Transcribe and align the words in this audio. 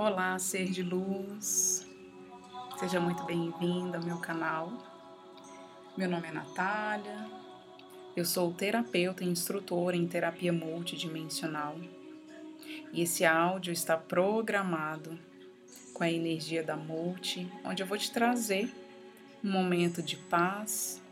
Olá, 0.00 0.38
ser 0.38 0.66
de 0.70 0.80
luz. 0.80 1.84
Seja 2.78 3.00
muito 3.00 3.24
bem-vinda 3.24 3.98
ao 3.98 4.04
meu 4.04 4.18
canal. 4.18 4.72
Meu 5.96 6.08
nome 6.08 6.28
é 6.28 6.30
Natália. 6.30 7.28
Eu 8.14 8.24
sou 8.24 8.54
terapeuta 8.54 9.24
e 9.24 9.28
instrutora 9.28 9.96
em 9.96 10.06
terapia 10.06 10.52
multidimensional. 10.52 11.74
E 12.92 13.02
esse 13.02 13.24
áudio 13.24 13.72
está 13.72 13.96
programado 13.96 15.18
com 15.92 16.04
a 16.04 16.12
energia 16.12 16.62
da 16.62 16.76
multi, 16.76 17.50
onde 17.64 17.82
eu 17.82 17.86
vou 17.88 17.98
te 17.98 18.12
trazer 18.12 18.72
um 19.42 19.50
momento 19.50 20.00
de 20.00 20.16
paz, 20.16 21.02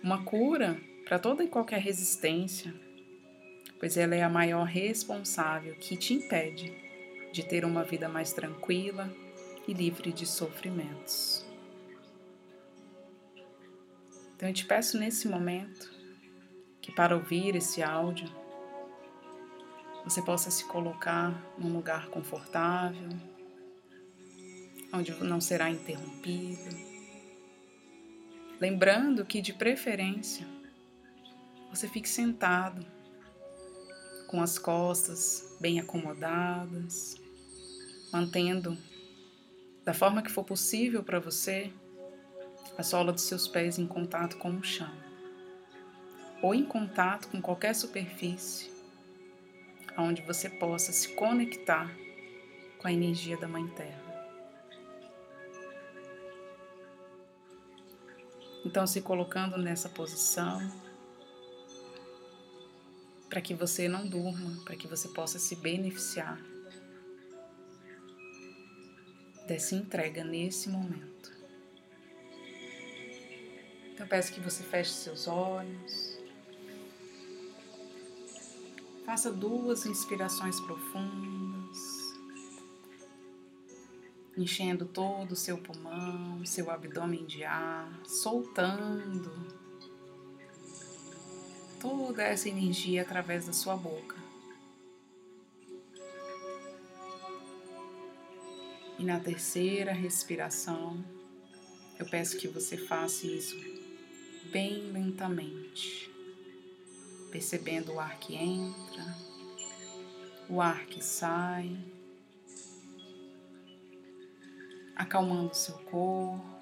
uma 0.00 0.22
cura 0.22 0.80
para 1.04 1.18
toda 1.18 1.42
e 1.42 1.48
qualquer 1.48 1.80
resistência, 1.80 2.72
pois 3.80 3.96
ela 3.96 4.14
é 4.14 4.22
a 4.22 4.28
maior 4.28 4.66
responsável 4.66 5.74
que 5.74 5.96
te 5.96 6.14
impede 6.14 6.86
de 7.32 7.42
ter 7.44 7.64
uma 7.64 7.84
vida 7.84 8.08
mais 8.08 8.32
tranquila 8.32 9.12
e 9.66 9.72
livre 9.72 10.12
de 10.12 10.26
sofrimentos. 10.26 11.44
Então 14.34 14.48
eu 14.48 14.54
te 14.54 14.64
peço 14.64 14.98
nesse 14.98 15.28
momento 15.28 15.90
que 16.80 16.92
para 16.92 17.16
ouvir 17.16 17.56
esse 17.56 17.82
áudio 17.82 18.28
você 20.04 20.22
possa 20.22 20.50
se 20.50 20.64
colocar 20.64 21.30
num 21.58 21.72
lugar 21.72 22.08
confortável, 22.08 23.08
onde 24.92 25.12
não 25.22 25.40
será 25.40 25.68
interrompido. 25.68 26.76
Lembrando 28.58 29.24
que 29.24 29.42
de 29.42 29.52
preferência 29.52 30.46
você 31.70 31.86
fique 31.86 32.08
sentado, 32.08 32.86
com 34.28 34.40
as 34.40 34.58
costas 34.58 35.56
bem 35.58 35.80
acomodadas, 35.80 37.16
mantendo 38.12 38.78
da 39.84 39.92
forma 39.92 40.22
que 40.22 40.30
for 40.30 40.44
possível 40.44 41.02
para 41.02 41.18
você 41.18 41.72
a 42.76 42.82
sola 42.84 43.12
dos 43.12 43.22
seus 43.22 43.48
pés 43.48 43.78
em 43.78 43.86
contato 43.86 44.36
com 44.36 44.50
o 44.50 44.62
chão 44.62 44.92
ou 46.40 46.54
em 46.54 46.64
contato 46.64 47.28
com 47.28 47.42
qualquer 47.42 47.74
superfície 47.74 48.70
onde 49.96 50.22
você 50.22 50.48
possa 50.48 50.92
se 50.92 51.08
conectar 51.14 51.90
com 52.78 52.86
a 52.86 52.92
energia 52.92 53.36
da 53.36 53.48
Mãe 53.48 53.66
Terra. 53.68 54.08
Então, 58.64 58.86
se 58.86 59.00
colocando 59.00 59.58
nessa 59.58 59.88
posição, 59.88 60.60
para 63.28 63.40
que 63.40 63.54
você 63.54 63.88
não 63.88 64.06
durma, 64.06 64.62
para 64.64 64.76
que 64.76 64.86
você 64.86 65.08
possa 65.08 65.38
se 65.38 65.54
beneficiar 65.56 66.40
dessa 69.46 69.74
entrega 69.74 70.24
nesse 70.24 70.68
momento. 70.68 71.32
Então 73.92 74.06
peço 74.06 74.32
que 74.32 74.40
você 74.40 74.62
feche 74.62 74.92
seus 74.92 75.26
olhos. 75.26 76.18
Faça 79.04 79.32
duas 79.32 79.86
inspirações 79.86 80.60
profundas, 80.60 81.78
enchendo 84.36 84.84
todo 84.84 85.32
o 85.32 85.36
seu 85.36 85.56
pulmão, 85.56 86.44
seu 86.44 86.70
abdômen 86.70 87.24
de 87.24 87.42
ar, 87.42 87.90
soltando 88.04 89.57
toda 91.80 92.22
essa 92.22 92.48
energia 92.48 93.02
através 93.02 93.46
da 93.46 93.52
sua 93.52 93.76
boca. 93.76 94.16
E 98.98 99.04
na 99.04 99.20
terceira 99.20 99.92
respiração, 99.92 101.04
eu 101.98 102.06
peço 102.06 102.36
que 102.36 102.48
você 102.48 102.76
faça 102.76 103.26
isso 103.26 103.56
bem 104.50 104.90
lentamente, 104.90 106.10
percebendo 107.30 107.92
o 107.92 108.00
ar 108.00 108.18
que 108.18 108.34
entra, 108.34 109.16
o 110.48 110.60
ar 110.60 110.86
que 110.86 111.04
sai, 111.04 111.76
acalmando 114.96 115.54
seu 115.54 115.78
corpo. 115.78 116.57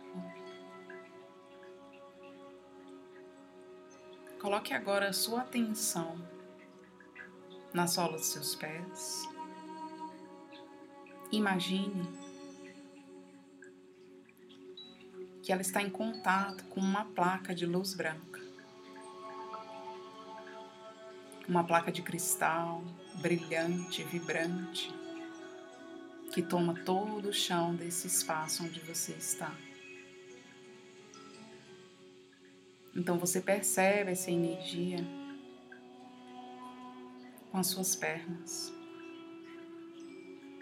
Coloque 4.46 4.72
agora 4.72 5.08
a 5.08 5.12
sua 5.12 5.40
atenção 5.40 6.24
na 7.74 7.88
sola 7.88 8.12
dos 8.12 8.28
seus 8.28 8.54
pés. 8.54 9.28
Imagine 11.32 12.08
que 15.42 15.50
ela 15.50 15.62
está 15.62 15.82
em 15.82 15.90
contato 15.90 16.62
com 16.66 16.78
uma 16.78 17.06
placa 17.06 17.52
de 17.52 17.66
luz 17.66 17.92
branca. 17.94 18.40
Uma 21.48 21.64
placa 21.64 21.90
de 21.90 22.02
cristal 22.02 22.84
brilhante, 23.20 24.04
vibrante, 24.04 24.94
que 26.32 26.40
toma 26.40 26.72
todo 26.84 27.30
o 27.30 27.32
chão 27.32 27.74
desse 27.74 28.06
espaço 28.06 28.62
onde 28.62 28.78
você 28.78 29.10
está. 29.10 29.52
Então 32.96 33.18
você 33.18 33.40
percebe 33.40 34.10
essa 34.10 34.30
energia 34.30 34.98
com 37.50 37.58
as 37.58 37.66
suas 37.68 37.94
pernas. 37.94 38.72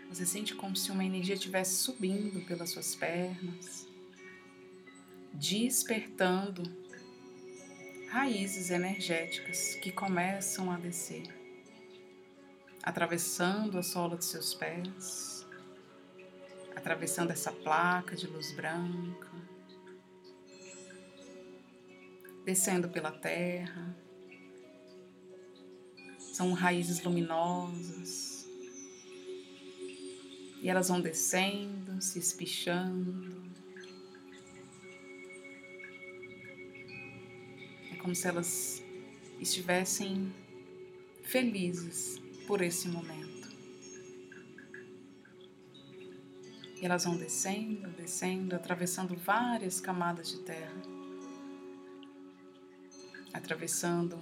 Você 0.08 0.26
sente 0.26 0.54
como 0.54 0.76
se 0.76 0.90
uma 0.90 1.04
energia 1.04 1.34
estivesse 1.34 1.76
subindo 1.76 2.44
pelas 2.46 2.70
suas 2.70 2.94
pernas 2.94 3.86
despertando 5.34 6.62
raízes 8.08 8.70
energéticas 8.70 9.74
que 9.74 9.90
começam 9.90 10.70
a 10.70 10.76
descer, 10.76 11.26
atravessando 12.82 13.76
a 13.76 13.82
sola 13.82 14.16
de 14.16 14.24
seus 14.24 14.54
pés, 14.54 15.44
atravessando 16.76 17.32
essa 17.32 17.50
placa 17.50 18.14
de 18.14 18.28
luz 18.28 18.52
branca, 18.52 19.28
descendo 22.44 22.88
pela 22.88 23.10
terra. 23.10 23.96
São 26.18 26.52
raízes 26.52 27.02
luminosas 27.02 28.34
e 30.60 30.68
elas 30.68 30.88
vão 30.88 31.00
descendo, 31.00 32.00
se 32.00 32.18
espichando, 32.18 33.44
como 38.04 38.14
se 38.14 38.28
elas 38.28 38.82
estivessem 39.40 40.30
felizes 41.22 42.20
por 42.46 42.60
esse 42.60 42.86
momento. 42.88 43.48
E 46.80 46.84
elas 46.84 47.04
vão 47.04 47.16
descendo, 47.16 47.88
descendo, 47.90 48.54
atravessando 48.54 49.14
várias 49.16 49.80
camadas 49.80 50.28
de 50.28 50.40
terra, 50.40 50.82
atravessando 53.34 54.18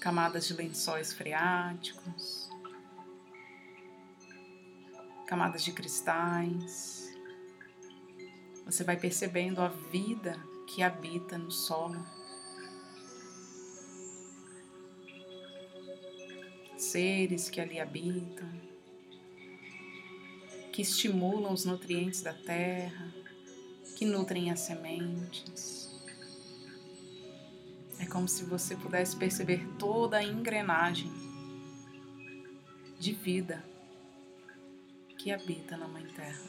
camadas 0.00 0.46
de 0.46 0.54
lençóis 0.54 1.12
freáticos, 1.12 2.48
camadas 5.26 5.62
de 5.62 5.72
cristais. 5.72 7.12
Você 8.64 8.84
vai 8.84 8.96
percebendo 8.96 9.60
a 9.60 9.68
vida 9.68 10.34
que 10.66 10.82
habita 10.82 11.36
no 11.36 11.50
solo. 11.50 12.18
seres 16.78 17.50
que 17.50 17.60
ali 17.60 17.78
habitam, 17.78 18.48
que 20.72 20.80
estimulam 20.80 21.52
os 21.52 21.64
nutrientes 21.64 22.22
da 22.22 22.32
terra, 22.32 23.12
que 23.96 24.06
nutrem 24.06 24.50
as 24.50 24.60
sementes. 24.60 25.87
Como 28.10 28.26
se 28.26 28.44
você 28.44 28.74
pudesse 28.76 29.16
perceber 29.16 29.66
toda 29.78 30.18
a 30.18 30.24
engrenagem 30.24 31.10
de 32.98 33.12
vida 33.12 33.64
que 35.16 35.30
habita 35.30 35.76
na 35.76 35.86
Mãe 35.86 36.06
Terra. 36.06 36.48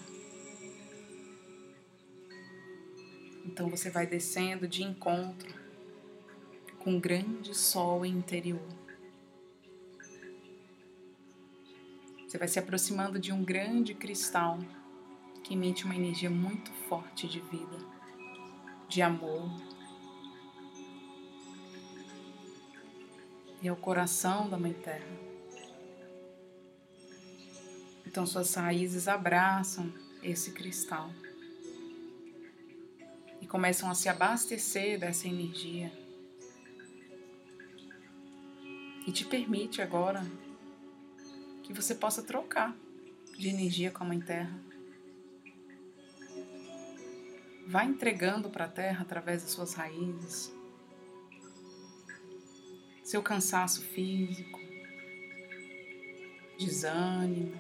Então 3.46 3.70
você 3.70 3.90
vai 3.90 4.08
descendo 4.08 4.68
de 4.68 4.84
encontro 4.84 5.54
com 6.80 6.92
um 6.92 7.00
grande 7.00 7.54
sol 7.56 8.06
interior 8.06 8.80
Você 12.30 12.38
vai 12.38 12.48
se 12.48 12.60
aproximando 12.60 13.18
de 13.18 13.34
um 13.34 13.44
grande 13.44 13.96
cristal 13.96 14.60
que 15.44 15.56
emite 15.56 15.84
uma 15.84 15.96
energia 15.96 16.30
muito 16.30 16.72
forte 16.88 17.28
de 17.28 17.40
vida, 17.40 17.78
de 18.88 19.02
amor. 19.02 19.50
E 23.62 23.68
é 23.68 23.72
o 23.72 23.76
coração 23.76 24.50
da 24.50 24.58
Mãe 24.58 24.74
Terra. 24.74 25.30
Então 28.06 28.26
suas 28.26 28.54
raízes 28.54 29.08
abraçam 29.08 29.94
esse 30.24 30.52
cristal 30.52 31.12
e 33.42 33.46
começam 33.46 33.90
a 33.90 33.96
se 33.96 34.08
abastecer 34.08 34.98
dessa 34.98 35.28
energia. 35.28 35.92
E 39.06 39.12
te 39.12 39.26
permite 39.26 39.82
agora 39.82 40.26
que 41.64 41.74
você 41.74 41.94
possa 41.94 42.24
trocar 42.24 42.74
de 43.38 43.50
energia 43.50 43.92
com 43.92 44.04
a 44.06 44.08
Mãe 44.08 44.22
Terra. 44.22 44.58
Vá 47.68 47.84
entregando 47.84 48.50
para 48.50 48.66
a 48.66 48.70
Terra 48.70 49.02
através 49.02 49.44
das 49.44 49.52
suas 49.52 49.74
raízes 49.74 50.59
seu 53.10 53.24
cansaço 53.24 53.82
físico, 53.82 54.60
desânimo, 56.60 57.60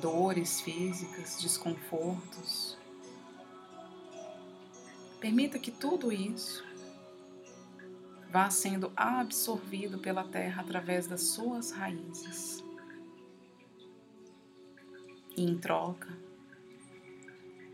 dores 0.00 0.60
físicas, 0.60 1.42
desconfortos. 1.42 2.78
Permita 5.18 5.58
que 5.58 5.72
tudo 5.72 6.12
isso 6.12 6.64
vá 8.30 8.48
sendo 8.48 8.92
absorvido 8.94 9.98
pela 9.98 10.22
terra 10.22 10.62
através 10.62 11.08
das 11.08 11.22
suas 11.22 11.72
raízes. 11.72 12.62
E 15.36 15.42
em 15.42 15.58
troca, 15.58 16.16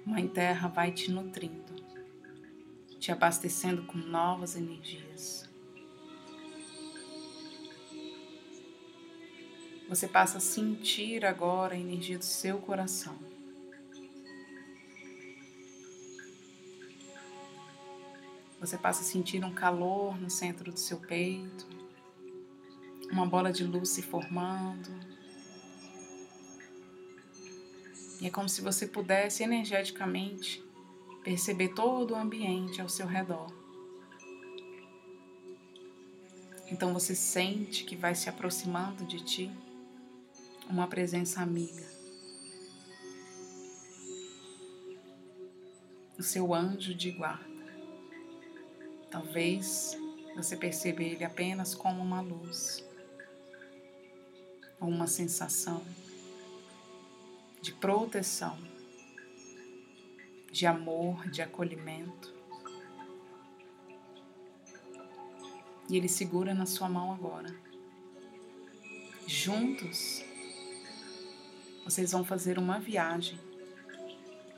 Mãe 0.06 0.26
Terra 0.26 0.68
vai 0.68 0.92
te 0.92 1.10
nutrindo, 1.10 1.74
te 3.04 3.12
abastecendo 3.12 3.82
com 3.82 3.98
novas 3.98 4.56
energias. 4.56 5.46
Você 9.86 10.08
passa 10.08 10.38
a 10.38 10.40
sentir 10.40 11.22
agora 11.22 11.74
a 11.74 11.78
energia 11.78 12.16
do 12.16 12.24
seu 12.24 12.56
coração. 12.56 13.18
Você 18.58 18.78
passa 18.78 19.02
a 19.02 19.04
sentir 19.04 19.44
um 19.44 19.52
calor 19.52 20.18
no 20.18 20.30
centro 20.30 20.72
do 20.72 20.78
seu 20.78 20.98
peito, 20.98 21.68
uma 23.12 23.26
bola 23.26 23.52
de 23.52 23.64
luz 23.64 23.90
se 23.90 24.00
formando. 24.00 24.88
E 28.18 28.26
é 28.26 28.30
como 28.30 28.48
se 28.48 28.62
você 28.62 28.86
pudesse 28.86 29.42
energeticamente 29.42 30.64
perceber 31.24 31.70
todo 31.70 32.12
o 32.12 32.16
ambiente 32.16 32.80
ao 32.80 32.88
seu 32.88 33.06
redor. 33.06 33.50
Então 36.70 36.92
você 36.92 37.14
sente 37.14 37.84
que 37.84 37.96
vai 37.96 38.14
se 38.14 38.28
aproximando 38.28 39.04
de 39.06 39.24
ti 39.24 39.50
uma 40.68 40.86
presença 40.86 41.40
amiga. 41.40 41.84
O 46.18 46.22
seu 46.22 46.54
anjo 46.54 46.94
de 46.94 47.10
guarda. 47.10 47.54
Talvez 49.10 49.96
você 50.36 50.56
perceba 50.56 51.02
ele 51.02 51.24
apenas 51.24 51.74
como 51.74 52.02
uma 52.02 52.20
luz 52.20 52.84
ou 54.80 54.88
uma 54.88 55.06
sensação 55.06 55.82
de 57.62 57.72
proteção, 57.72 58.58
de 60.54 60.66
amor, 60.66 61.28
de 61.30 61.42
acolhimento. 61.42 62.32
E 65.90 65.96
ele 65.96 66.08
segura 66.08 66.54
na 66.54 66.64
sua 66.64 66.88
mão 66.88 67.12
agora. 67.12 67.52
Juntos, 69.26 70.24
vocês 71.82 72.12
vão 72.12 72.24
fazer 72.24 72.56
uma 72.56 72.78
viagem 72.78 73.36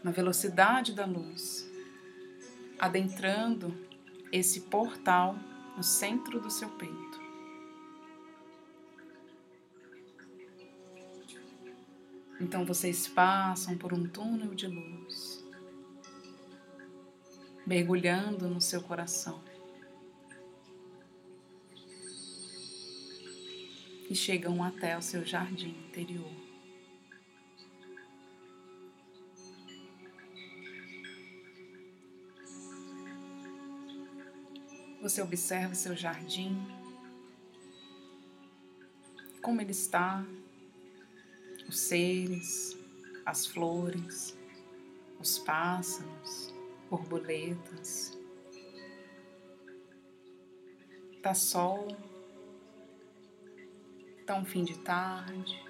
na 0.05 0.11
velocidade 0.11 0.93
da 0.93 1.07
luz, 1.07 1.67
adentrando 2.79 3.75
esse 4.31 4.61
portal 4.61 5.35
no 5.79 5.83
centro 5.83 6.39
do 6.39 6.51
seu 6.51 6.69
peito. 6.73 7.21
Então 12.39 12.67
vocês 12.67 13.09
passam 13.09 13.79
por 13.79 13.95
um 13.95 14.07
túnel 14.07 14.55
de 14.55 14.67
luz, 14.67 15.36
mergulhando 17.67 18.49
no 18.49 18.61
seu 18.61 18.81
coração. 18.81 19.43
E 24.09 24.15
chegam 24.15 24.63
até 24.63 24.97
o 24.97 25.03
seu 25.03 25.25
jardim 25.25 25.71
interior. 25.89 26.31
Você 35.03 35.21
observa 35.21 35.75
seu 35.75 35.95
jardim, 35.95 36.57
como 39.41 39.61
ele 39.61 39.71
está, 39.71 40.25
os 41.69 41.79
seres, 41.79 42.77
as 43.25 43.47
flores, 43.47 44.37
os 45.21 45.39
pássaros, 45.39 46.56
borboletas. 46.91 48.19
Tá 51.23 51.35
sol, 51.35 51.88
tá 54.25 54.37
um 54.37 54.44
fim 54.44 54.65
de 54.65 54.79
tarde. 54.79 55.62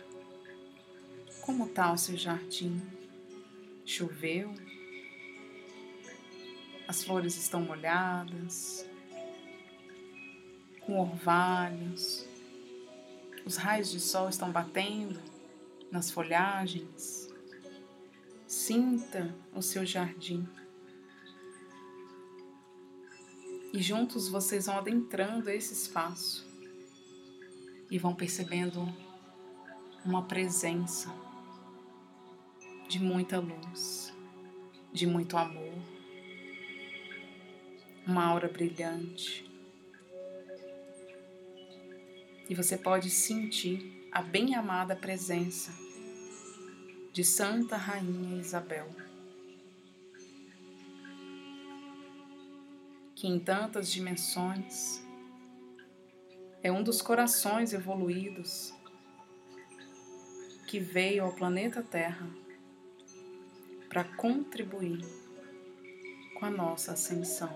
Como 1.40 1.68
tá 1.68 1.92
o 1.92 1.98
seu 1.98 2.16
jardim? 2.16 2.80
Choveu? 3.84 4.52
As 6.88 7.02
flores 7.02 7.36
estão 7.36 7.60
molhadas? 7.60 8.86
com 10.86 11.00
orvalhos. 11.00 12.24
Os 13.44 13.56
raios 13.56 13.90
de 13.90 14.00
sol 14.00 14.28
estão 14.28 14.50
batendo 14.50 15.20
nas 15.90 16.10
folhagens. 16.10 17.28
Sinta 18.46 19.34
o 19.52 19.60
seu 19.60 19.84
jardim. 19.84 20.48
E 23.76 23.82
juntos 23.82 24.28
vocês 24.28 24.66
vão 24.66 24.78
adentrando 24.78 25.50
esse 25.50 25.74
espaço 25.74 26.44
e 27.90 27.98
vão 27.98 28.14
percebendo 28.14 28.92
uma 30.04 30.22
presença 30.22 31.14
de 32.88 32.98
muita 32.98 33.38
luz, 33.38 34.12
de 34.92 35.06
muito 35.06 35.36
amor, 35.36 35.74
uma 38.06 38.24
aura 38.24 38.48
brilhante. 38.48 39.46
e 42.48 42.54
você 42.54 42.76
pode 42.76 43.10
sentir 43.10 44.08
a 44.12 44.22
bem-amada 44.22 44.94
presença 44.94 45.72
de 47.12 47.24
Santa 47.24 47.76
Rainha 47.76 48.40
Isabel, 48.40 48.88
que 53.16 53.26
em 53.26 53.40
tantas 53.40 53.90
dimensões 53.90 55.02
é 56.62 56.70
um 56.70 56.82
dos 56.82 57.00
corações 57.00 57.72
evoluídos 57.72 58.74
que 60.66 60.78
veio 60.78 61.24
ao 61.24 61.32
planeta 61.32 61.82
Terra 61.82 62.28
para 63.88 64.04
contribuir 64.04 65.00
com 66.38 66.44
a 66.44 66.50
nossa 66.50 66.92
ascensão. 66.92 67.48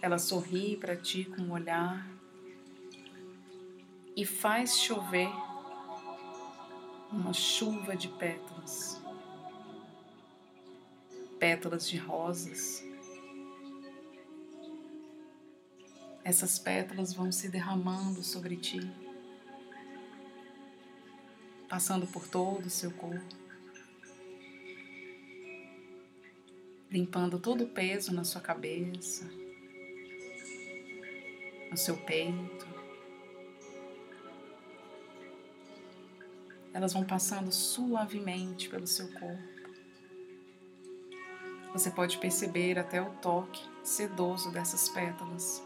Ela 0.00 0.18
sorri 0.18 0.76
para 0.76 0.94
ti 0.94 1.24
com 1.24 1.42
um 1.42 1.52
olhar 1.52 2.08
e 4.14 4.24
faz 4.24 4.78
chover 4.78 5.45
uma 7.16 7.32
chuva 7.32 7.96
de 7.96 8.08
pétalas, 8.08 9.00
pétalas 11.38 11.88
de 11.88 11.96
rosas. 11.96 12.84
Essas 16.22 16.58
pétalas 16.58 17.12
vão 17.12 17.32
se 17.32 17.48
derramando 17.48 18.22
sobre 18.22 18.56
ti, 18.56 18.80
passando 21.68 22.06
por 22.06 22.28
todo 22.28 22.66
o 22.66 22.70
seu 22.70 22.90
corpo, 22.90 23.34
limpando 26.90 27.38
todo 27.38 27.64
o 27.64 27.68
peso 27.68 28.12
na 28.12 28.24
sua 28.24 28.40
cabeça 28.40 29.28
no 31.70 31.76
seu 31.76 31.96
peito. 31.96 32.66
Elas 36.76 36.92
vão 36.92 37.04
passando 37.04 37.50
suavemente 37.50 38.68
pelo 38.68 38.86
seu 38.86 39.08
corpo, 39.12 39.42
Você 41.72 41.90
pode 41.90 42.18
perceber 42.18 42.78
até 42.78 43.00
o 43.00 43.14
toque 43.14 43.62
sedoso 43.82 44.50
dessas 44.50 44.86
pétalas, 44.90 45.62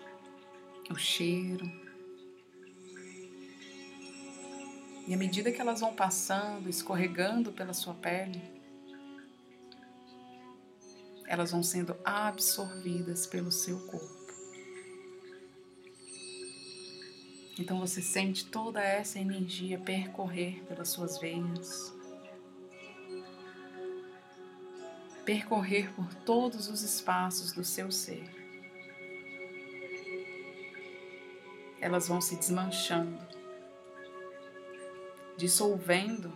o 0.88 0.94
cheiro. 0.94 1.66
E 5.08 5.12
à 5.12 5.16
medida 5.16 5.50
que 5.50 5.60
elas 5.60 5.80
vão 5.80 5.96
passando, 5.96 6.70
escorregando 6.70 7.50
pela 7.50 7.74
sua 7.74 7.94
pele, 7.94 8.40
elas 11.26 11.50
vão 11.50 11.64
sendo 11.64 11.96
absorvidas 12.04 13.26
pelo 13.26 13.50
seu 13.50 13.80
corpo. 13.88 14.19
Então 17.60 17.78
você 17.78 18.00
sente 18.00 18.46
toda 18.46 18.82
essa 18.82 19.18
energia 19.18 19.78
percorrer 19.78 20.64
pelas 20.64 20.88
suas 20.88 21.18
veias, 21.18 21.94
percorrer 25.26 25.94
por 25.94 26.12
todos 26.24 26.68
os 26.68 26.80
espaços 26.80 27.52
do 27.52 27.62
seu 27.62 27.92
ser. 27.92 28.24
Elas 31.82 32.08
vão 32.08 32.18
se 32.18 32.34
desmanchando, 32.36 33.28
dissolvendo 35.36 36.32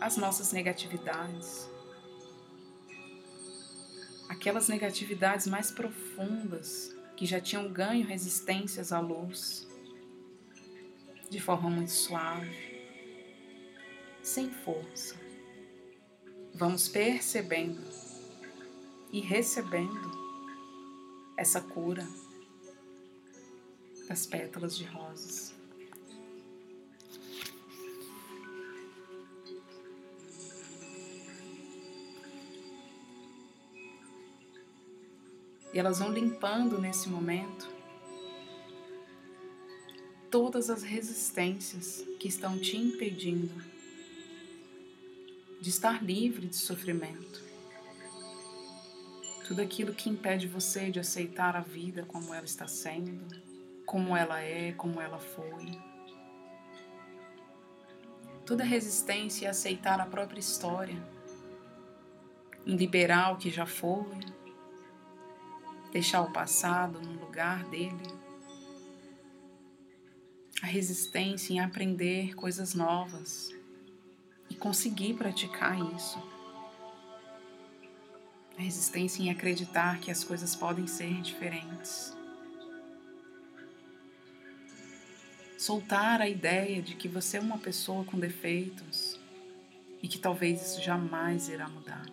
as 0.00 0.16
nossas 0.16 0.52
negatividades, 0.52 1.70
aquelas 4.28 4.68
negatividades 4.68 5.46
mais 5.46 5.70
profundas 5.70 6.95
que 7.16 7.24
já 7.24 7.40
tinham 7.40 7.72
ganho 7.72 8.06
resistências 8.06 8.92
à 8.92 9.00
luz 9.00 9.66
de 11.30 11.40
forma 11.40 11.70
muito 11.70 11.90
suave, 11.90 12.54
sem 14.22 14.50
força. 14.50 15.16
Vamos 16.54 16.88
percebendo 16.88 17.82
e 19.10 19.20
recebendo 19.20 20.10
essa 21.36 21.60
cura 21.60 22.06
das 24.08 24.26
pétalas 24.26 24.76
de 24.76 24.84
rosas. 24.84 25.55
E 35.76 35.78
elas 35.78 35.98
vão 35.98 36.10
limpando 36.10 36.80
nesse 36.80 37.06
momento 37.06 37.68
todas 40.30 40.70
as 40.70 40.82
resistências 40.82 42.02
que 42.18 42.28
estão 42.28 42.58
te 42.58 42.78
impedindo 42.78 43.62
de 45.60 45.68
estar 45.68 46.02
livre 46.02 46.46
de 46.46 46.56
sofrimento. 46.56 47.44
Tudo 49.46 49.60
aquilo 49.60 49.92
que 49.92 50.08
impede 50.08 50.46
você 50.48 50.90
de 50.90 50.98
aceitar 50.98 51.54
a 51.54 51.60
vida 51.60 52.06
como 52.06 52.32
ela 52.32 52.46
está 52.46 52.66
sendo, 52.66 53.38
como 53.84 54.16
ela 54.16 54.40
é, 54.40 54.72
como 54.72 54.98
ela 54.98 55.18
foi. 55.18 55.78
Toda 58.46 58.64
resistência 58.64 59.44
em 59.44 59.48
aceitar 59.50 60.00
a 60.00 60.06
própria 60.06 60.40
história, 60.40 60.96
em 62.64 62.76
liberar 62.76 63.34
o 63.34 63.36
que 63.36 63.50
já 63.50 63.66
foi, 63.66 64.45
deixar 65.96 66.20
o 66.20 66.30
passado 66.30 67.00
no 67.00 67.18
lugar 67.18 67.64
dele. 67.70 67.96
A 70.62 70.66
resistência 70.66 71.54
em 71.54 71.58
aprender 71.58 72.34
coisas 72.34 72.74
novas 72.74 73.48
e 74.50 74.54
conseguir 74.54 75.14
praticar 75.14 75.74
isso. 75.94 76.22
A 78.58 78.60
resistência 78.60 79.22
em 79.22 79.30
acreditar 79.30 79.98
que 79.98 80.10
as 80.10 80.22
coisas 80.22 80.54
podem 80.54 80.86
ser 80.86 81.22
diferentes. 81.22 82.14
Soltar 85.56 86.20
a 86.20 86.28
ideia 86.28 86.82
de 86.82 86.94
que 86.94 87.08
você 87.08 87.38
é 87.38 87.40
uma 87.40 87.56
pessoa 87.56 88.04
com 88.04 88.18
defeitos 88.18 89.18
e 90.02 90.08
que 90.08 90.18
talvez 90.18 90.60
isso 90.60 90.82
jamais 90.82 91.48
irá 91.48 91.66
mudar. 91.66 92.04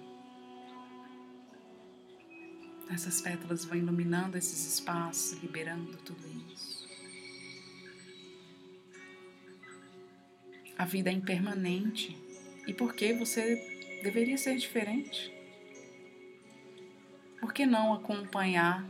Essas 2.90 3.22
pétalas 3.22 3.66
vão 3.66 3.78
iluminando 3.78 4.38
esses 4.38 4.74
espaços, 4.74 5.40
liberando 5.42 5.98
tudo 5.98 6.22
isso. 6.54 6.88
A 10.78 10.86
vida 10.86 11.10
é 11.10 11.14
impermanente. 11.14 12.18
E 12.68 12.74
por 12.74 12.94
que 12.94 13.14
você 13.14 14.00
deveria 14.04 14.38
ser 14.38 14.56
diferente? 14.58 15.34
Por 17.40 17.54
que 17.54 17.66
não 17.66 17.94
acompanhar 17.94 18.86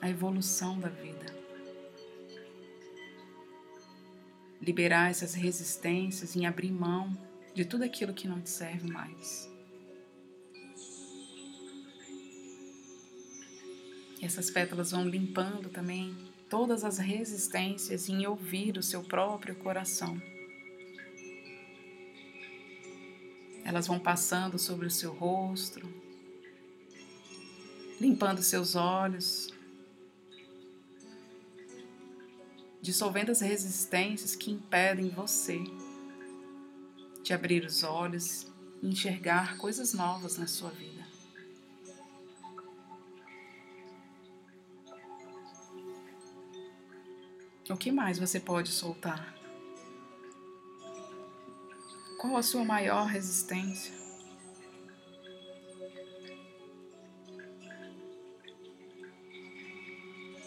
a 0.00 0.08
evolução 0.08 0.78
da 0.78 0.88
vida? 0.88 1.26
Liberar 4.60 5.10
essas 5.10 5.34
resistências 5.34 6.36
em 6.36 6.46
abrir 6.46 6.70
mão 6.70 7.16
de 7.54 7.64
tudo 7.64 7.84
aquilo 7.84 8.14
que 8.14 8.28
não 8.28 8.40
te 8.40 8.50
serve 8.50 8.90
mais. 8.90 9.53
Essas 14.24 14.50
pétalas 14.50 14.92
vão 14.92 15.06
limpando 15.06 15.68
também 15.68 16.16
todas 16.48 16.82
as 16.82 16.96
resistências 16.96 18.08
em 18.08 18.26
ouvir 18.26 18.78
o 18.78 18.82
seu 18.82 19.02
próprio 19.02 19.54
coração. 19.54 20.20
Elas 23.62 23.86
vão 23.86 23.98
passando 23.98 24.58
sobre 24.58 24.86
o 24.86 24.90
seu 24.90 25.12
rosto, 25.12 25.80
limpando 28.00 28.42
seus 28.42 28.74
olhos, 28.74 29.52
dissolvendo 32.80 33.30
as 33.30 33.40
resistências 33.40 34.34
que 34.34 34.50
impedem 34.50 35.10
você 35.10 35.58
de 37.22 37.34
abrir 37.34 37.64
os 37.64 37.82
olhos 37.82 38.46
e 38.82 38.88
enxergar 38.88 39.58
coisas 39.58 39.92
novas 39.92 40.38
na 40.38 40.46
sua 40.46 40.70
vida. 40.70 40.93
O 47.70 47.76
que 47.78 47.90
mais 47.90 48.18
você 48.18 48.38
pode 48.38 48.68
soltar? 48.68 49.34
Qual 52.20 52.36
a 52.36 52.42
sua 52.42 52.62
maior 52.62 53.06
resistência? 53.06 53.94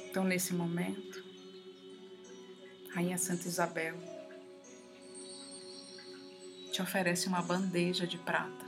Então, 0.10 0.24
nesse 0.24 0.54
momento, 0.54 1.24
Rainha 2.94 3.18
Santa 3.18 3.48
Isabel 3.48 3.98
te 6.72 6.82
oferece 6.82 7.28
uma 7.28 7.42
bandeja 7.42 8.06
de 8.06 8.20
prata. 8.20 8.66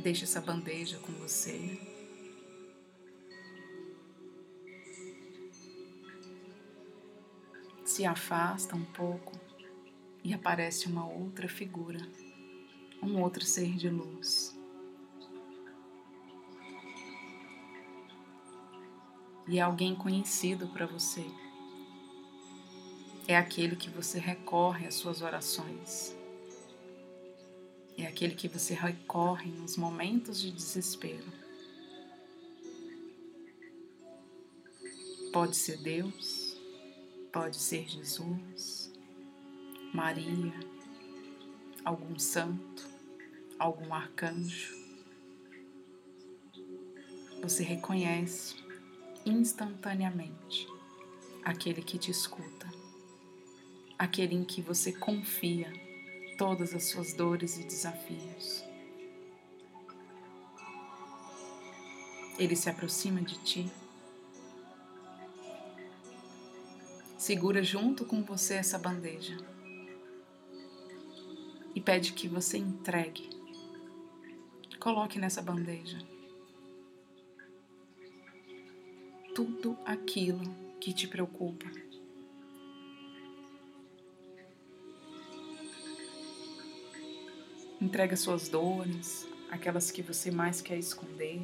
Deixe 0.00 0.24
essa 0.24 0.40
bandeja 0.40 0.98
com 0.98 1.12
você. 1.12 1.91
Se 8.02 8.06
afasta 8.06 8.74
um 8.74 8.84
pouco 8.84 9.32
e 10.24 10.34
aparece 10.34 10.88
uma 10.88 11.06
outra 11.06 11.48
figura, 11.48 12.00
um 13.00 13.22
outro 13.22 13.44
ser 13.44 13.76
de 13.76 13.88
luz. 13.88 14.58
E 19.46 19.56
é 19.56 19.60
alguém 19.60 19.94
conhecido 19.94 20.66
para 20.66 20.84
você. 20.84 21.24
É 23.28 23.36
aquele 23.36 23.76
que 23.76 23.88
você 23.88 24.18
recorre 24.18 24.88
às 24.88 24.94
suas 24.94 25.22
orações. 25.22 26.12
É 27.96 28.04
aquele 28.04 28.34
que 28.34 28.48
você 28.48 28.74
recorre 28.74 29.52
nos 29.52 29.76
momentos 29.76 30.40
de 30.40 30.50
desespero. 30.50 31.32
Pode 35.32 35.54
ser 35.54 35.76
Deus, 35.76 36.41
Pode 37.32 37.56
ser 37.56 37.88
Jesus, 37.88 38.92
Maria, 39.94 40.52
algum 41.82 42.18
santo, 42.18 42.86
algum 43.58 43.94
arcanjo. 43.94 44.76
Você 47.40 47.64
reconhece 47.64 48.56
instantaneamente 49.24 50.68
aquele 51.42 51.80
que 51.80 51.96
te 51.96 52.10
escuta, 52.10 52.70
aquele 53.98 54.34
em 54.34 54.44
que 54.44 54.60
você 54.60 54.92
confia 54.92 55.72
todas 56.36 56.74
as 56.74 56.84
suas 56.84 57.14
dores 57.14 57.56
e 57.56 57.64
desafios. 57.64 58.62
Ele 62.38 62.54
se 62.54 62.68
aproxima 62.68 63.22
de 63.22 63.38
ti 63.42 63.72
segura 67.22 67.62
junto 67.62 68.04
com 68.04 68.20
você 68.24 68.54
essa 68.54 68.76
bandeja 68.76 69.36
e 71.72 71.80
pede 71.80 72.14
que 72.14 72.26
você 72.26 72.58
entregue. 72.58 73.30
Coloque 74.80 75.20
nessa 75.20 75.40
bandeja 75.40 75.98
tudo 79.36 79.78
aquilo 79.84 80.42
que 80.80 80.92
te 80.92 81.06
preocupa. 81.06 81.70
Entrega 87.80 88.16
suas 88.16 88.48
dores, 88.48 89.28
aquelas 89.48 89.92
que 89.92 90.02
você 90.02 90.32
mais 90.32 90.60
quer 90.60 90.76
esconder. 90.76 91.40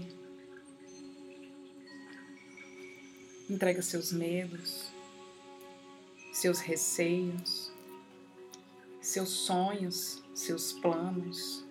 Entrega 3.49 3.81
seus 3.81 4.13
medos, 4.13 4.98
seus 6.33 6.61
receios, 6.61 7.73
seus 9.01 9.31
sonhos, 9.31 10.23
seus 10.35 10.73
planos. 10.73 11.65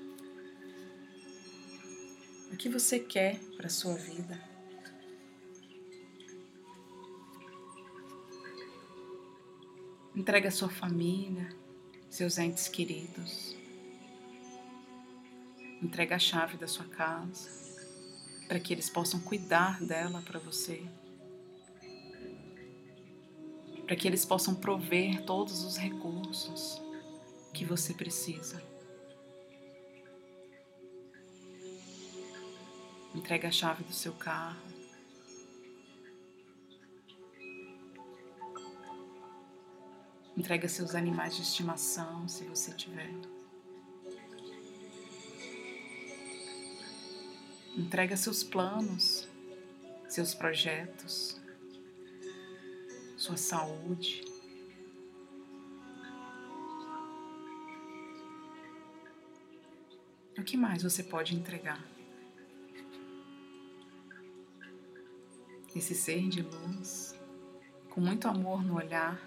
O 2.52 2.58
que 2.58 2.70
você 2.70 3.00
quer 3.00 3.40
para 3.56 3.70
sua 3.70 3.96
vida? 3.96 4.42
Entrega 10.16 10.50
sua 10.50 10.70
família, 10.70 11.48
seus 12.10 12.40
entes 12.40 12.68
queridos. 12.68 13.56
Entrega 15.82 16.16
a 16.16 16.20
chave 16.20 16.58
da 16.58 16.68
sua 16.68 16.86
casa 16.86 17.50
para 18.48 18.60
que 18.60 18.74
eles 18.74 18.90
possam 18.90 19.20
cuidar 19.20 19.80
dela 19.84 20.22
para 20.24 20.40
você. 20.40 20.84
Para 23.88 23.96
que 23.96 24.06
eles 24.06 24.25
possam 24.25 24.53
prover 24.53 25.24
todos 25.24 25.63
os 25.63 25.77
recursos 25.77 26.82
que 27.53 27.63
você 27.63 27.94
precisa. 27.94 28.62
Entrega 33.15 33.48
a 33.48 33.51
chave 33.51 33.86
do 33.86 33.94
seu 33.94 34.12
carro. 34.12 34.62
Entrega 40.36 40.67
seus 40.67 40.94
animais 40.94 41.38
de 41.38 41.41
estimação, 41.41 42.27
se 42.27 42.44
você 42.44 42.72
tiver. 42.74 43.10
Entrega 47.75 48.17
seus 48.17 48.44
planos, 48.44 49.29
seus 50.10 50.36
projetos, 50.36 51.39
sua 53.27 53.36
saúde. 53.36 54.24
O 60.38 60.43
que 60.43 60.55
mais 60.55 60.84
você 60.84 61.03
pode 61.03 61.36
entregar? 61.36 61.84
Esse 65.75 65.93
ser 65.93 66.27
de 66.27 66.41
luz, 66.41 67.13
com 67.91 68.01
muito 68.01 68.27
amor 68.27 68.63
no 68.63 68.77
olhar, 68.77 69.22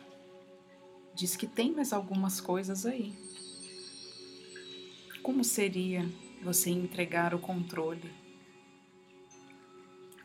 diz 1.14 1.36
que 1.36 1.46
tem 1.46 1.70
mais 1.70 1.92
algumas 1.92 2.40
coisas 2.40 2.84
aí. 2.84 3.14
Como 5.22 5.44
seria 5.44 6.04
você 6.42 6.70
entregar 6.70 7.34
o 7.34 7.38
controle, 7.38 8.12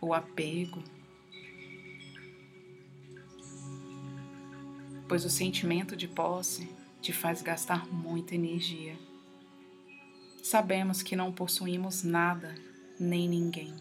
o 0.02 0.16
apego? 0.16 0.82
Pois 5.08 5.24
o 5.24 5.30
sentimento 5.30 5.96
de 5.96 6.08
posse 6.08 6.68
te 7.02 7.14
faz 7.14 7.42
gastar 7.42 7.88
muita 7.88 8.34
energia. 8.34 8.98
Sabemos 10.42 11.04
que 11.04 11.16
não 11.16 11.32
possuímos 11.32 12.04
nada 12.04 12.56
nem 13.00 13.28
ninguém, 13.28 13.74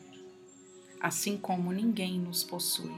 assim 1.00 1.36
como 1.36 1.72
ninguém 1.72 2.18
nos 2.18 2.44
possui. 2.44 2.94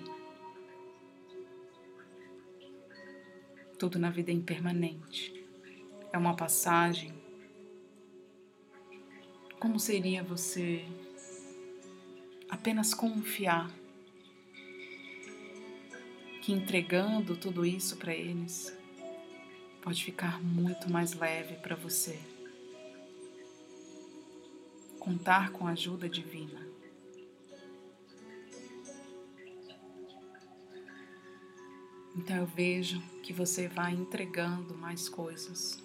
Tudo 3.78 3.98
na 3.98 4.10
vida 4.10 4.30
é 4.30 4.34
impermanente. 4.34 5.46
É 6.12 6.16
uma 6.16 6.34
passagem. 6.34 7.12
Como 9.60 9.78
seria 9.78 10.22
você 10.22 10.84
apenas 12.48 12.94
confiar 12.94 13.70
que 16.46 16.52
entregando 16.52 17.36
tudo 17.36 17.66
isso 17.66 17.96
para 17.96 18.14
eles 18.14 18.72
pode 19.82 20.04
ficar 20.04 20.40
muito 20.40 20.88
mais 20.88 21.12
leve 21.12 21.56
para 21.56 21.74
você? 21.74 22.20
Contar 24.96 25.50
com 25.50 25.66
a 25.66 25.72
ajuda 25.72 26.08
divina. 26.08 26.64
Então 32.14 32.36
eu 32.36 32.46
vejo 32.46 33.02
que 33.24 33.32
você 33.32 33.66
vai 33.66 33.94
entregando 33.94 34.72
mais 34.76 35.08
coisas. 35.08 35.82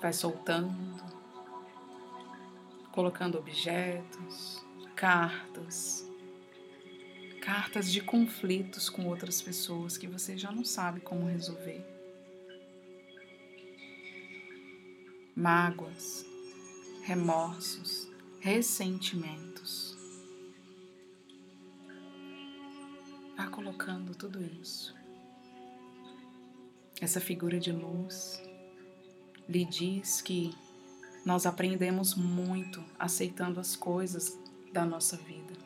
Vai 0.00 0.14
soltando, 0.14 1.04
colocando 2.92 3.36
objetos, 3.36 4.64
cartas, 4.96 6.10
cartas 7.42 7.90
de 7.90 8.00
conflitos 8.00 8.88
com 8.88 9.04
outras 9.08 9.42
pessoas 9.42 9.98
que 9.98 10.06
você 10.06 10.38
já 10.38 10.52
não 10.52 10.64
sabe 10.64 11.00
como 11.00 11.26
resolver. 11.26 11.84
Mágoas, 15.34 16.24
remorsos, 17.02 18.08
ressentimentos. 18.38 19.96
Vá 23.36 23.48
colocando 23.48 24.14
tudo 24.14 24.40
isso. 24.62 24.94
Essa 27.00 27.20
figura 27.20 27.58
de 27.58 27.72
luz 27.72 28.40
lhe 29.48 29.64
diz 29.64 30.20
que 30.20 30.54
nós 31.26 31.44
aprendemos 31.44 32.14
muito 32.14 32.84
aceitando 32.96 33.58
as 33.58 33.74
coisas 33.74 34.38
da 34.72 34.84
nossa 34.84 35.16
vida. 35.16 35.61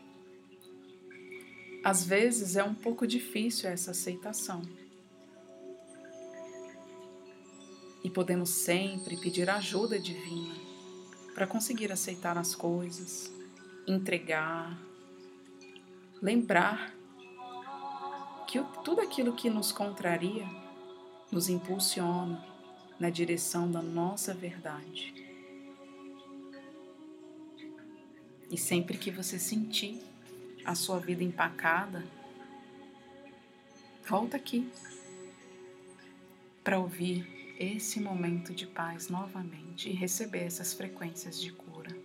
Às 1.86 2.04
vezes 2.04 2.56
é 2.56 2.64
um 2.64 2.74
pouco 2.74 3.06
difícil 3.06 3.70
essa 3.70 3.92
aceitação. 3.92 4.60
E 8.02 8.10
podemos 8.10 8.50
sempre 8.50 9.16
pedir 9.16 9.48
ajuda 9.48 9.96
divina 9.96 10.56
para 11.32 11.46
conseguir 11.46 11.92
aceitar 11.92 12.36
as 12.36 12.56
coisas, 12.56 13.32
entregar, 13.86 14.76
lembrar 16.20 16.92
que 18.48 18.60
tudo 18.82 19.00
aquilo 19.00 19.36
que 19.36 19.48
nos 19.48 19.70
contraria 19.70 20.44
nos 21.30 21.48
impulsiona 21.48 22.44
na 22.98 23.10
direção 23.10 23.70
da 23.70 23.80
nossa 23.80 24.34
verdade. 24.34 25.14
E 28.50 28.58
sempre 28.58 28.98
que 28.98 29.12
você 29.12 29.38
sentir 29.38 30.15
a 30.66 30.74
sua 30.74 30.98
vida 30.98 31.22
empacada, 31.22 32.04
volta 34.04 34.36
aqui 34.36 34.68
para 36.64 36.76
ouvir 36.80 37.54
esse 37.56 38.00
momento 38.00 38.52
de 38.52 38.66
paz 38.66 39.08
novamente 39.08 39.88
e 39.88 39.92
receber 39.92 40.40
essas 40.40 40.74
frequências 40.74 41.40
de 41.40 41.52
cura. 41.52 41.96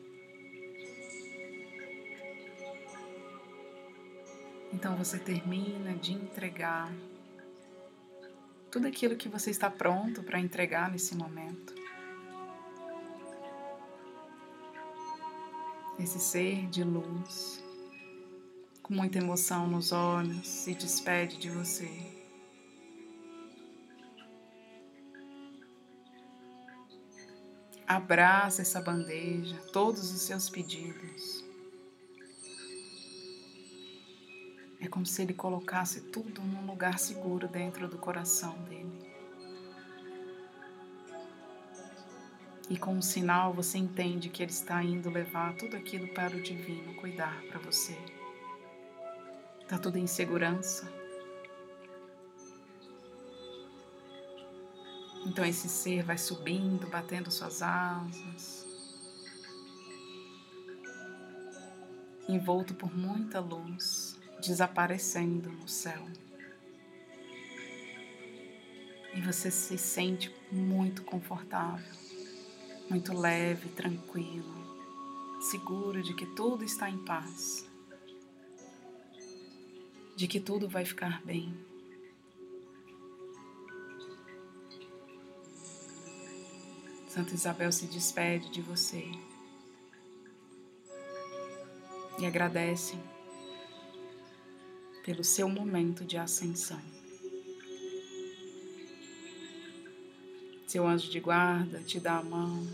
Então 4.71 4.95
você 4.95 5.17
termina 5.17 5.95
de 5.95 6.13
entregar 6.13 6.93
tudo 8.69 8.87
aquilo 8.87 9.17
que 9.17 9.27
você 9.27 9.49
está 9.49 9.71
pronto 9.71 10.21
para 10.21 10.39
entregar 10.39 10.91
nesse 10.91 11.15
momento. 11.15 11.73
Esse 15.99 16.19
ser 16.19 16.67
de 16.67 16.83
luz, 16.83 17.61
com 18.91 18.95
muita 18.95 19.19
emoção 19.19 19.67
nos 19.67 19.93
olhos, 19.93 20.45
se 20.45 20.75
despede 20.75 21.37
de 21.37 21.49
você. 21.49 21.89
Abraça 27.87 28.61
essa 28.61 28.81
bandeja, 28.81 29.55
todos 29.71 30.11
os 30.13 30.21
seus 30.23 30.49
pedidos. 30.49 31.41
É 34.81 34.89
como 34.89 35.05
se 35.05 35.21
ele 35.21 35.33
colocasse 35.33 36.01
tudo 36.11 36.41
num 36.41 36.65
lugar 36.65 36.99
seguro 36.99 37.47
dentro 37.47 37.87
do 37.87 37.97
coração 37.97 38.61
dele. 38.63 39.09
E 42.69 42.77
com 42.77 42.95
um 42.95 43.01
sinal 43.01 43.53
você 43.53 43.77
entende 43.77 44.27
que 44.27 44.43
ele 44.43 44.51
está 44.51 44.83
indo 44.83 45.09
levar 45.09 45.55
tudo 45.55 45.77
aquilo 45.77 46.09
para 46.09 46.35
o 46.35 46.41
divino 46.41 46.93
cuidar 46.95 47.41
para 47.43 47.59
você. 47.59 47.97
Está 49.71 49.83
tudo 49.83 49.97
em 49.97 50.05
segurança. 50.05 50.91
Então 55.25 55.45
esse 55.45 55.69
ser 55.69 56.03
vai 56.03 56.17
subindo, 56.17 56.87
batendo 56.87 57.31
suas 57.31 57.61
asas, 57.61 58.67
envolto 62.27 62.73
por 62.73 62.93
muita 62.93 63.39
luz, 63.39 64.19
desaparecendo 64.41 65.49
no 65.49 65.69
céu. 65.69 66.05
E 69.13 69.21
você 69.21 69.49
se 69.49 69.77
sente 69.77 70.35
muito 70.51 71.01
confortável, 71.03 71.95
muito 72.89 73.17
leve, 73.17 73.69
tranquilo, 73.69 74.53
seguro 75.49 76.03
de 76.03 76.13
que 76.13 76.25
tudo 76.25 76.65
está 76.65 76.89
em 76.89 76.97
paz 77.05 77.70
de 80.15 80.27
que 80.27 80.39
tudo 80.39 80.67
vai 80.67 80.85
ficar 80.85 81.21
bem. 81.23 81.53
Santa 87.07 87.33
Isabel 87.33 87.71
se 87.71 87.87
despede 87.87 88.49
de 88.49 88.61
você 88.61 89.03
e 92.17 92.25
agradece 92.25 92.97
pelo 95.03 95.23
seu 95.23 95.49
momento 95.49 96.05
de 96.05 96.17
ascensão. 96.17 96.81
Seu 100.67 100.87
anjo 100.87 101.11
de 101.11 101.19
guarda 101.19 101.81
te 101.81 101.99
dá 101.99 102.19
a 102.19 102.23
mão. 102.23 102.65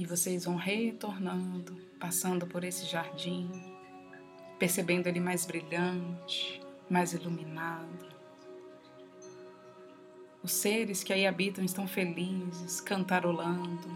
E 0.00 0.06
vocês 0.06 0.46
vão 0.46 0.56
retornando, 0.56 1.76
passando 1.98 2.46
por 2.46 2.64
esse 2.64 2.86
jardim, 2.86 3.50
percebendo 4.58 5.08
ele 5.08 5.20
mais 5.20 5.44
brilhante, 5.44 6.58
mais 6.88 7.12
iluminado. 7.12 8.08
Os 10.42 10.52
seres 10.52 11.04
que 11.04 11.12
aí 11.12 11.26
habitam 11.26 11.62
estão 11.62 11.86
felizes, 11.86 12.80
cantarolando, 12.80 13.88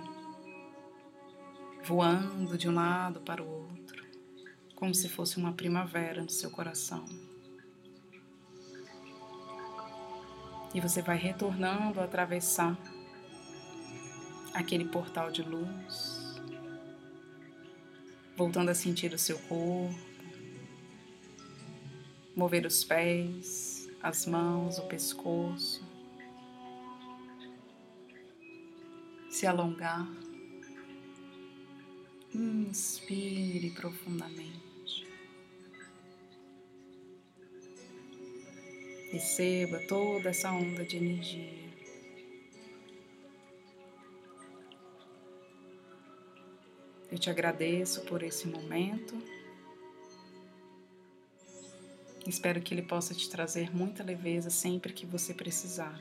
voando 1.82 2.58
de 2.58 2.68
um 2.68 2.74
lado 2.74 3.22
para 3.22 3.42
o 3.42 3.48
outro, 3.48 4.04
como 4.74 4.94
se 4.94 5.08
fosse 5.08 5.38
uma 5.38 5.54
primavera 5.54 6.22
no 6.22 6.28
seu 6.28 6.50
coração. 6.50 7.06
E 10.74 10.80
você 10.82 11.00
vai 11.00 11.16
retornando 11.16 11.98
a 11.98 12.04
atravessar 12.04 12.76
aquele 14.54 14.86
portal 14.86 15.30
de 15.30 15.42
luz, 15.42 16.40
voltando 18.36 18.70
a 18.70 18.74
sentir 18.74 19.12
o 19.12 19.18
seu 19.18 19.38
corpo, 19.40 19.98
mover 22.34 22.64
os 22.64 22.84
pés, 22.84 23.90
as 24.02 24.24
mãos, 24.26 24.78
o 24.78 24.86
pescoço. 24.86 25.94
se 29.34 29.48
alongar. 29.48 30.08
Inspire 32.32 33.70
profundamente. 33.70 35.08
Receba 39.10 39.80
toda 39.88 40.30
essa 40.30 40.52
onda 40.52 40.84
de 40.84 40.98
energia. 40.98 41.63
Te 47.24 47.30
agradeço 47.30 48.02
por 48.02 48.22
esse 48.22 48.46
momento. 48.46 49.16
Espero 52.26 52.60
que 52.60 52.74
ele 52.74 52.82
possa 52.82 53.14
te 53.14 53.30
trazer 53.30 53.74
muita 53.74 54.04
leveza 54.04 54.50
sempre 54.50 54.92
que 54.92 55.06
você 55.06 55.32
precisar. 55.32 55.98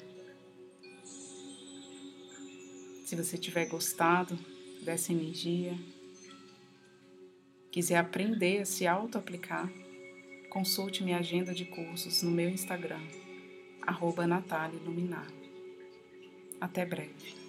Se 3.06 3.16
você 3.16 3.38
tiver 3.38 3.68
gostado 3.70 4.38
dessa 4.82 5.14
energia, 5.14 5.74
quiser 7.72 7.96
aprender 7.96 8.60
a 8.60 8.66
se 8.66 8.86
auto-aplicar, 8.86 9.72
consulte 10.50 11.06
minha 11.06 11.20
agenda 11.20 11.54
de 11.54 11.64
cursos 11.64 12.22
no 12.22 12.32
meu 12.32 12.50
Instagram, 12.50 13.02
arroba 13.82 14.26
Até 16.60 16.86
breve. 16.86 17.43